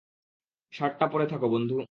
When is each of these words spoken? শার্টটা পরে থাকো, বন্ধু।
শার্টটা 0.73 1.05
পরে 1.07 1.25
থাকো, 1.27 1.47
বন্ধু। 1.49 1.77